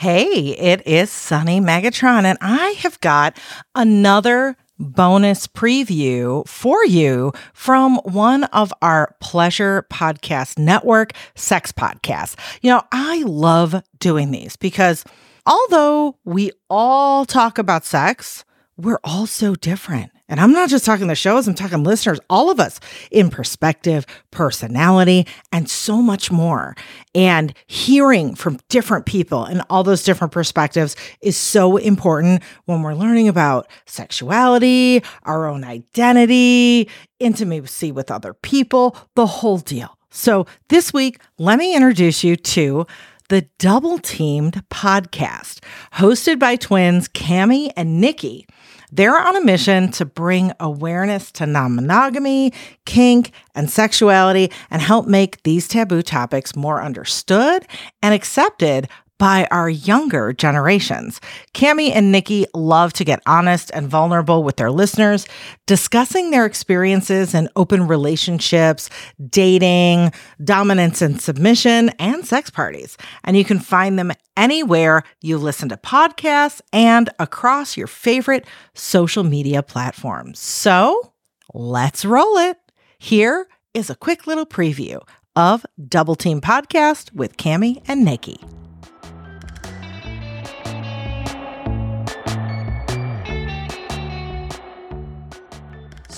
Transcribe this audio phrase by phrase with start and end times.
[0.00, 3.36] Hey, it is Sunny Megatron, and I have got
[3.74, 12.34] another bonus preview for you from one of our pleasure podcast network, Sex Podcasts.
[12.62, 15.04] You know, I love doing these because
[15.44, 18.46] although we all talk about sex,
[18.78, 20.12] we're all so different.
[20.30, 22.78] And I'm not just talking the shows, I'm talking listeners, all of us
[23.10, 26.76] in perspective, personality, and so much more.
[27.16, 32.94] And hearing from different people and all those different perspectives is so important when we're
[32.94, 36.88] learning about sexuality, our own identity,
[37.18, 39.98] intimacy with other people, the whole deal.
[40.10, 42.86] So this week, let me introduce you to
[43.30, 45.60] the Double Teamed podcast,
[45.94, 48.44] hosted by twins Cami and Niki.
[48.90, 52.52] They're on a mission to bring awareness to non monogamy,
[52.86, 57.64] kink, and sexuality and help make these taboo topics more understood
[58.02, 58.88] and accepted
[59.20, 61.20] by our younger generations.
[61.52, 65.26] Cami and Niki love to get honest and vulnerable with their listeners,
[65.66, 68.88] discussing their experiences in open relationships,
[69.28, 70.10] dating,
[70.42, 72.96] dominance and submission, and sex parties.
[73.22, 79.22] And you can find them anywhere you listen to podcasts and across your favorite social
[79.22, 80.38] media platforms.
[80.38, 81.12] So
[81.52, 82.56] let's roll it.
[82.98, 85.02] Here is a quick little preview
[85.36, 88.42] of Double Team Podcast with Cami and Niki.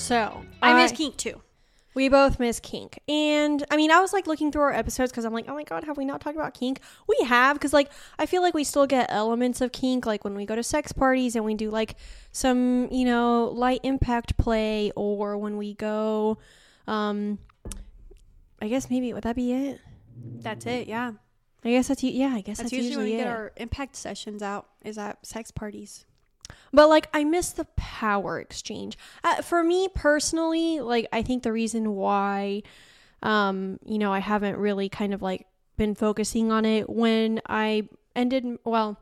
[0.02, 1.40] So I miss kink too.
[1.94, 2.98] We both miss kink.
[3.06, 5.62] And I mean, I was like looking through our episodes because I'm like, oh my
[5.62, 6.80] God, have we not talked about kink?
[7.06, 10.34] We have, because like I feel like we still get elements of kink, like when
[10.34, 11.96] we go to sex parties and we do like
[12.32, 16.38] some, you know, light impact play, or when we go,
[16.86, 17.38] um,
[18.60, 19.80] I guess maybe would that be it?
[20.40, 20.88] That's it.
[20.88, 21.12] Yeah.
[21.64, 22.34] I guess that's yeah.
[22.34, 23.18] I guess That's, that's, usually, when we it.
[23.18, 24.66] get our impact sessions out.
[24.82, 26.06] Is at sex parties.
[26.72, 28.96] But like I miss the power exchange.
[29.22, 32.62] Uh, for me personally, like I think the reason why
[33.22, 37.88] um you know, I haven't really kind of like been focusing on it when I
[38.16, 38.98] ended well,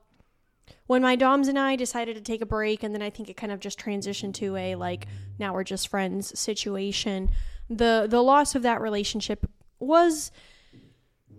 [0.86, 3.36] when my doms and I decided to take a break and then I think it
[3.36, 5.06] kind of just transitioned to a like
[5.38, 7.30] now we're just friends situation.
[7.68, 10.32] The the loss of that relationship was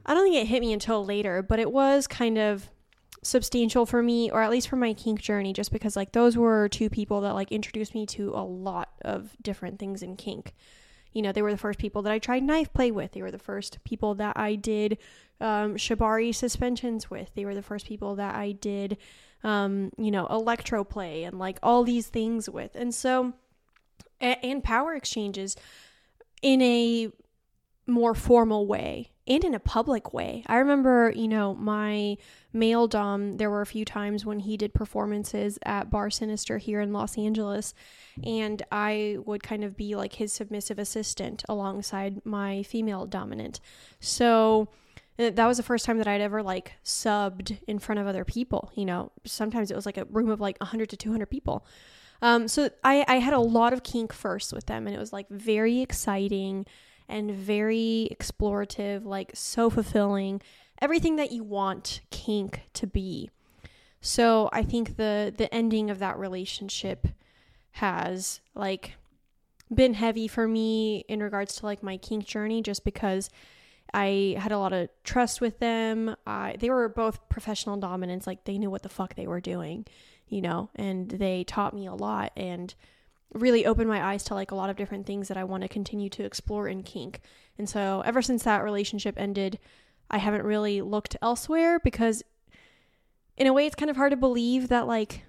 [0.06, 2.69] I don't think it hit me until later, but it was kind of
[3.23, 6.67] substantial for me or at least for my kink journey just because like those were
[6.69, 10.55] two people that like introduced me to a lot of different things in kink.
[11.13, 13.11] You know they were the first people that i tried knife play with.
[13.11, 14.97] They were the first people that i did
[15.39, 17.29] um, shibari suspensions with.
[17.35, 18.97] They were the first people that i did
[19.43, 22.75] um, you know electro play and like all these things with.
[22.75, 23.33] And so
[24.19, 25.55] and power exchanges
[26.41, 27.11] in a
[27.88, 30.44] more formal way and in a public way.
[30.47, 32.18] I remember, you know, my
[32.52, 36.81] male dom, there were a few times when he did performances at Bar Sinister here
[36.81, 37.74] in Los Angeles,
[38.25, 43.62] and I would kind of be like his submissive assistant alongside my female dominant.
[44.02, 44.68] So
[45.18, 48.25] uh, that was the first time that I'd ever like subbed in front of other
[48.25, 49.13] people, you know.
[49.25, 51.66] Sometimes it was like a room of like 100 to 200 people.
[52.22, 55.13] Um, so I, I had a lot of kink first with them, and it was
[55.13, 56.66] like very exciting
[57.11, 60.41] and very explorative, like so fulfilling,
[60.81, 63.29] everything that you want kink to be.
[63.99, 67.07] So I think the the ending of that relationship
[67.73, 68.95] has like
[69.73, 73.29] been heavy for me in regards to like my kink journey just because
[73.94, 76.16] I had a lot of trust with them.
[76.25, 79.85] They were both professional dominants, like they knew what the fuck they were doing,
[80.27, 82.73] you know, and they taught me a lot and
[83.34, 85.69] really opened my eyes to like a lot of different things that I want to
[85.69, 87.22] continue to explore in kink.
[87.58, 89.59] And so ever since that relationship ended,
[90.09, 92.24] I haven't really looked elsewhere because
[93.38, 95.24] in a way it's kind of hard to believe that like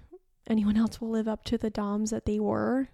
[0.47, 2.89] anyone else will live up to the doms that they were.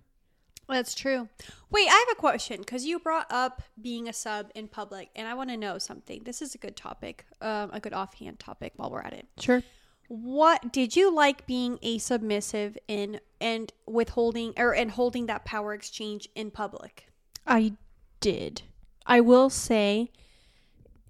[0.67, 1.27] That's true.
[1.71, 5.27] Wait, I have a question because you brought up being a sub in public, and
[5.27, 6.21] I want to know something.
[6.25, 9.25] This is a good topic, um, a good offhand topic while we're at it.
[9.39, 9.63] Sure.
[10.09, 15.71] What did you like being a submissive in and withholding or and holding that power
[15.73, 17.05] exchange in public?
[17.45, 17.73] I
[18.19, 18.63] did.
[19.05, 20.11] I will say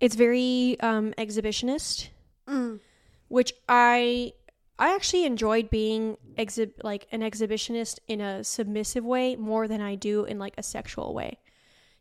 [0.02, 2.10] it's very um, exhibitionist,
[2.46, 2.82] Mm.
[3.30, 4.34] which I
[4.78, 9.96] I actually enjoyed being exhib like an exhibitionist in a submissive way more than I
[9.96, 11.40] do in like a sexual way,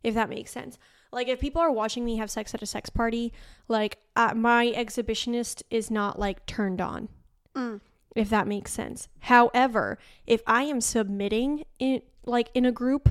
[0.02, 0.78] if that makes sense.
[1.12, 3.32] Like if people are watching me have sex at a sex party,
[3.66, 7.08] like uh, my exhibitionist is not like turned on.
[7.54, 7.80] Mm.
[8.14, 9.08] If that makes sense.
[9.20, 13.08] However, if I am submitting in like in a group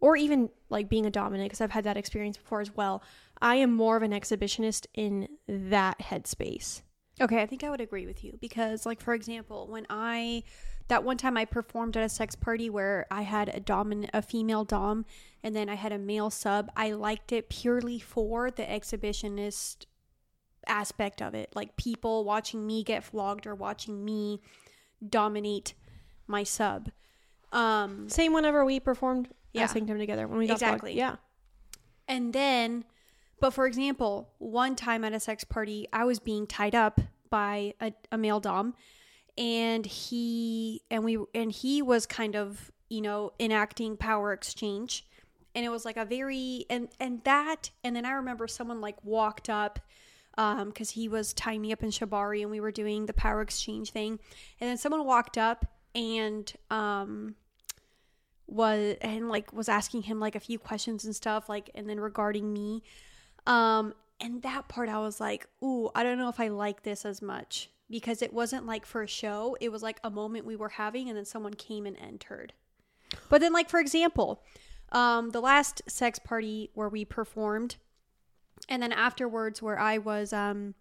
[0.00, 3.02] or even like being a dominant because I've had that experience before as well,
[3.40, 6.82] I am more of an exhibitionist in that headspace.
[7.20, 10.44] Okay, I think I would agree with you because, like, for example, when I
[10.88, 14.22] that one time I performed at a sex party where I had a dominant, a
[14.22, 15.04] female dom,
[15.42, 16.70] and then I had a male sub.
[16.76, 19.86] I liked it purely for the exhibitionist
[20.66, 24.40] aspect of it, like people watching me get flogged or watching me
[25.08, 25.74] dominate
[26.26, 26.90] my sub.
[27.52, 29.62] Um, Same whenever we performed Yeah.
[29.62, 29.66] yeah.
[29.66, 30.74] Sanctum together when we got flogged.
[30.74, 30.94] Exactly.
[30.96, 31.16] Yeah.
[32.08, 32.84] And then,
[33.40, 37.00] but for example, one time at a sex party, I was being tied up
[37.30, 38.74] by a, a male dom,
[39.38, 45.06] and he and we and he was kind of you know enacting power exchange,
[45.54, 48.96] and it was like a very and and that and then I remember someone like
[49.04, 49.78] walked up.
[50.38, 53.42] Um, because he was tying me up in shibari and we were doing the power
[53.42, 54.18] exchange thing,
[54.60, 57.34] and then someone walked up and um,
[58.46, 62.00] was and like was asking him like a few questions and stuff like and then
[62.00, 62.82] regarding me.
[63.46, 63.92] Um
[64.22, 67.20] and that part i was like ooh i don't know if i like this as
[67.20, 70.70] much because it wasn't like for a show it was like a moment we were
[70.70, 72.52] having and then someone came and entered.
[73.28, 74.42] But then like for example
[74.90, 77.76] um the last sex party where we performed
[78.68, 80.74] and then afterwards where i was um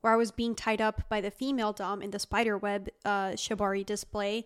[0.00, 3.30] where i was being tied up by the female dom in the spider web uh
[3.30, 4.44] shibari display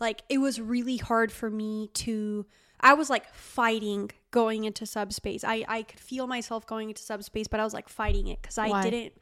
[0.00, 2.46] like it was really hard for me to
[2.80, 5.44] i was like fighting going into subspace.
[5.44, 8.58] I i could feel myself going into subspace but i was like fighting it because
[8.58, 8.82] i Why?
[8.82, 9.12] didn't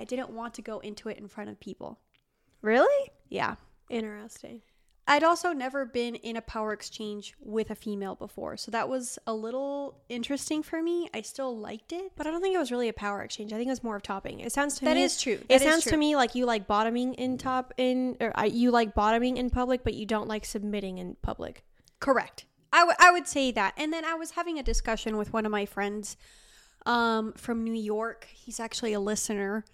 [0.00, 1.98] i didn't want to go into it in front of people
[2.62, 3.10] Really?
[3.28, 3.54] yeah
[3.88, 4.62] Interesting.
[5.08, 9.18] I'd also never been in a power exchange with a female before, so that was
[9.26, 11.08] a little interesting for me.
[11.12, 12.12] I still liked it.
[12.14, 13.52] But I don't think it was really a power exchange.
[13.52, 14.38] I think it was more of topping.
[14.38, 15.32] It sounds to That me is true.
[15.32, 15.92] It That is sounds true.
[15.92, 19.50] to me like you like bottoming in top in or uh, you like bottoming in
[19.50, 21.64] public, but you don't like submitting in public.
[21.98, 22.44] Correct.
[22.72, 23.74] I, w- I would say that.
[23.76, 26.16] And then I was having a discussion with one of my friends
[26.86, 28.28] um, from New York.
[28.32, 29.64] He's actually a listener.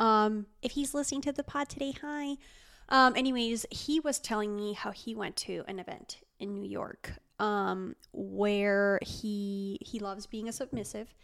[0.00, 2.36] Um, if he's listening to the pod today, hi.
[2.88, 7.12] Um, anyways, he was telling me how he went to an event in New York
[7.38, 11.14] um, where he he loves being a submissive,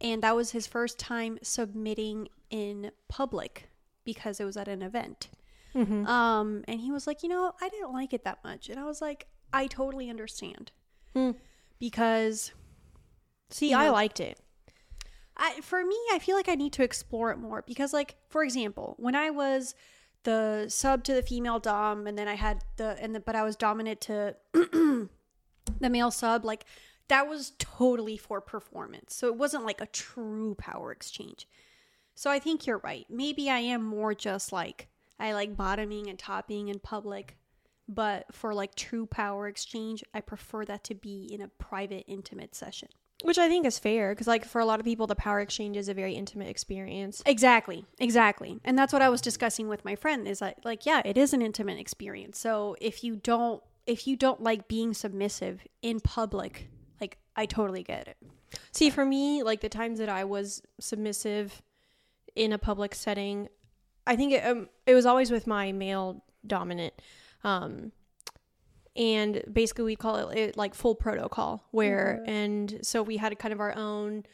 [0.00, 3.68] and that was his first time submitting in public
[4.04, 5.28] because it was at an event.
[5.74, 8.84] Um, and he was like, you know, I didn't like it that much, and I
[8.84, 10.72] was like, I totally understand
[11.14, 11.32] Hmm.
[11.78, 12.52] because
[13.50, 13.92] See, You I know.
[13.92, 14.40] liked it.
[15.36, 18.42] I, for me, I feel like I need to explore it more because, like, for
[18.42, 19.74] example, when I was
[20.22, 23.42] the sub to the female dom, and then I had the and the, but I
[23.44, 25.08] was dominant to the
[25.80, 26.64] male sub, like
[27.08, 29.14] that was totally for performance.
[29.14, 31.46] So it wasn't like a true power exchange.
[32.14, 33.06] So I think you're right.
[33.08, 34.88] Maybe I am more just like
[35.18, 37.36] I like bottoming and topping in public,
[37.88, 42.54] but for like true power exchange, I prefer that to be in a private, intimate
[42.54, 42.88] session.
[43.22, 45.76] Which I think is fair because, like, for a lot of people, the power exchange
[45.76, 47.22] is a very intimate experience.
[47.24, 48.60] Exactly, exactly.
[48.62, 51.32] And that's what I was discussing with my friend is that, like yeah, it is
[51.32, 52.38] an intimate experience.
[52.38, 56.68] So if you don't if you don't like being submissive in public,
[57.00, 58.16] like I totally get it.
[58.72, 61.62] See, for me, like the times that I was submissive
[62.34, 63.48] in a public setting,
[64.06, 66.94] I think it, um, it was always with my male dominant.
[67.44, 67.92] Um,
[68.96, 73.52] and basically, we call it, it like full protocol, where, and so we had kind
[73.52, 74.24] of our own,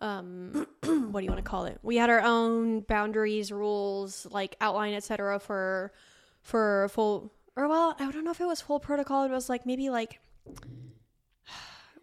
[0.00, 1.78] um, what do you want to call it?
[1.82, 5.38] We had our own boundaries, rules, like outline, etc.
[5.38, 5.92] for,
[6.42, 9.24] for full, or well, I don't know if it was full protocol.
[9.24, 10.58] It was like maybe like, what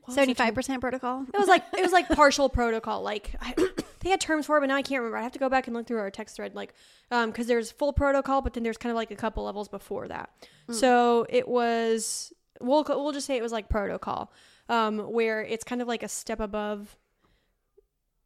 [0.08, 0.48] was the Seventy term?
[0.48, 1.26] five percent protocol.
[1.34, 3.02] It was like it was like partial protocol.
[3.02, 3.56] Like I,
[4.00, 5.18] they had terms for it, but now I can't remember.
[5.18, 6.74] I have to go back and look through our text thread, like
[7.12, 10.08] um, because there's full protocol, but then there's kind of like a couple levels before
[10.08, 10.30] that.
[10.72, 14.32] So it was we'll we'll just say it was like protocol,
[14.70, 16.98] um, where it's kind of like a step above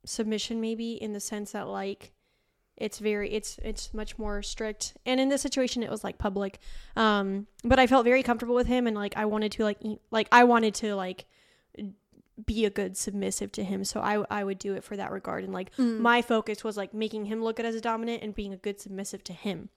[0.05, 2.13] submission, maybe in the sense that like
[2.75, 6.57] it's very it's it's much more strict and in this situation it was like public
[6.95, 9.77] um but i felt very comfortable with him and like i wanted to like
[10.09, 11.25] like i wanted to like
[12.45, 13.83] be a good submissive to him.
[13.83, 15.43] So i i would do it for that regard.
[15.43, 15.99] And like mm.
[15.99, 18.79] my focus was like making him look good as a dominant and being a good
[18.79, 19.69] submissive to him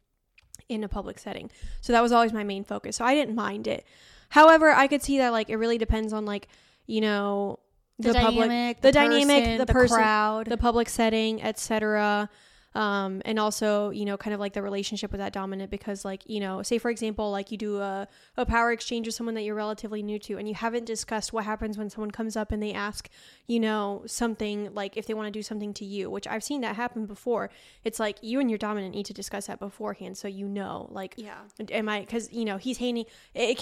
[0.69, 1.51] in a public setting.
[1.81, 2.97] So that was always my main focus.
[2.97, 3.87] So i didn't mind it.
[4.31, 6.49] However i could see that like it really depends on like
[6.87, 7.59] you know
[7.99, 10.47] The, dynamic, the, dynamic person, the, the person crowd.
[10.47, 12.29] the public setting etc
[12.77, 16.23] um, and also you know kind of like the relationship with that dominant because like
[16.27, 18.07] you know say for example like you do a,
[18.37, 21.45] a power exchange with someone that you're relatively new to and you haven't discussed what
[21.45, 23.09] happens when someone comes up and they ask
[23.47, 26.61] you know something like if they want to do something to you which i've seen
[26.61, 27.49] that happen before
[27.83, 31.15] it's like you and your dominant need to discuss that beforehand so you know like
[31.17, 31.39] yeah.
[31.71, 33.07] am i because you know he's handing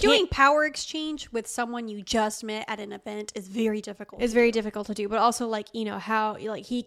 [0.01, 4.21] Doing power exchange with someone you just met at an event is very difficult.
[4.21, 6.85] it's very difficult to do but also like you know how like he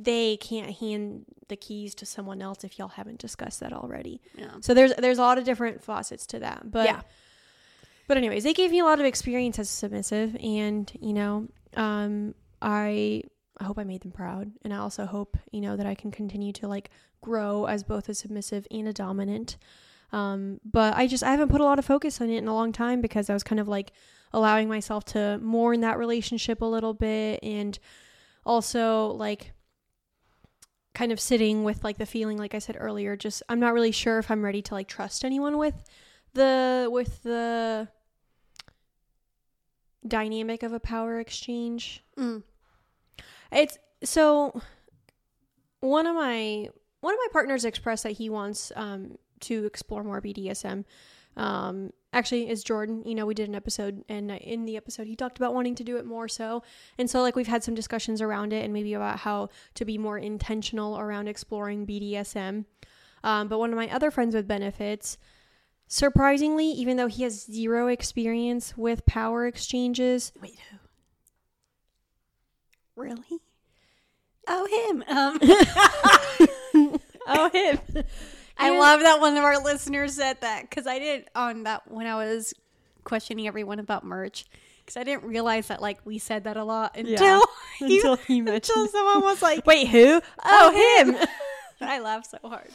[0.00, 4.20] they can't hand the keys to someone else if y'all haven't discussed that already.
[4.36, 4.50] Yeah.
[4.60, 6.70] So there's there's a lot of different facets to that.
[6.70, 7.02] But Yeah.
[8.08, 11.48] but anyways, they gave me a lot of experience as a submissive and, you know,
[11.76, 13.22] um I
[13.60, 16.10] I hope I made them proud and I also hope, you know, that I can
[16.10, 19.56] continue to like grow as both a submissive and a dominant.
[20.12, 22.54] Um but I just I haven't put a lot of focus on it in a
[22.54, 23.92] long time because I was kind of like
[24.32, 27.78] allowing myself to mourn that relationship a little bit and
[28.44, 29.52] also like
[30.94, 33.90] kind of sitting with like the feeling like I said earlier just I'm not really
[33.90, 35.74] sure if I'm ready to like trust anyone with
[36.34, 37.88] the with the
[40.06, 42.04] dynamic of a power exchange.
[42.16, 42.42] Mm.
[43.50, 44.60] It's so
[45.80, 46.68] one of my
[47.00, 50.84] one of my partners expressed that he wants um to explore more BDSM.
[51.36, 53.02] Um actually is Jordan.
[53.04, 55.84] You know, we did an episode and in the episode he talked about wanting to
[55.84, 56.62] do it more so.
[56.96, 59.98] And so like we've had some discussions around it and maybe about how to be
[59.98, 62.64] more intentional around exploring BDSM.
[63.22, 65.18] Um, but one of my other friends with benefits
[65.86, 70.78] surprisingly even though he has zero experience with power exchanges Wait, who?
[72.96, 73.40] Really?
[74.46, 75.04] Oh, him.
[75.08, 78.04] Um, oh him
[78.56, 81.90] I And- love that one of our listeners said that because I did on that
[81.90, 82.54] when I was
[83.02, 84.44] questioning everyone about merch
[84.80, 87.42] because I didn't realize that like we said that a lot until
[87.80, 91.16] you- until he mentioned until someone was like, wait who "Oh, oh him!"
[91.80, 92.68] I laughed so hard.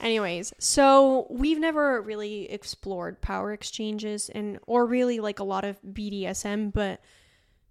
[0.00, 5.76] Anyways, so we've never really explored power exchanges and or really like a lot of
[5.82, 7.00] BDSM, but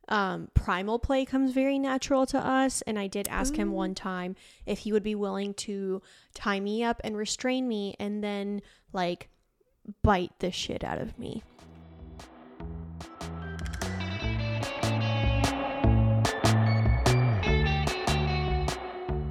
[0.08, 2.82] um, primal play comes very natural to us.
[2.84, 4.36] And I did ask him one time
[4.66, 6.02] if he would be willing to
[6.34, 8.62] tie me up and restrain me and then
[8.94, 9.30] like
[10.04, 11.44] bite the shit out of me.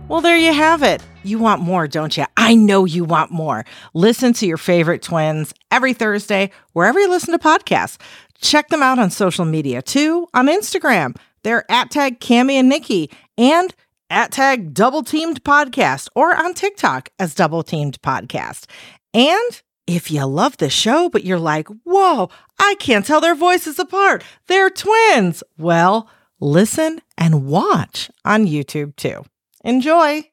[0.08, 1.02] Well, there you have it.
[1.24, 2.26] You want more, don't you?
[2.46, 3.64] I know you want more.
[3.92, 8.00] Listen to your favorite twins every Thursday, wherever you listen to podcasts.
[8.40, 10.28] Check them out on social media too.
[10.32, 13.74] On Instagram, they're at tag Cami and Niki and
[14.10, 18.66] at tag Double Teamed Podcast or on TikTok as Double Teamed Podcast.
[19.12, 23.80] And if you love the show, but you're like, whoa, I can't tell their voices
[23.80, 24.22] apart.
[24.46, 25.42] They're twins.
[25.58, 29.24] Well, listen and watch on YouTube too.
[29.64, 30.30] Enjoy.